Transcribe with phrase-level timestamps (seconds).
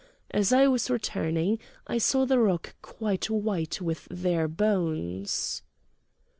[0.31, 5.61] As I was returning I saw the rock quite white with their bones!"